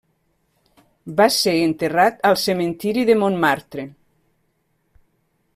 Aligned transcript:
Va 1.19 1.27
ser 1.35 1.53
enterrat 1.67 2.27
al 2.31 2.39
cementiri 2.47 3.07
de 3.13 3.19
Montmartre. 3.25 3.89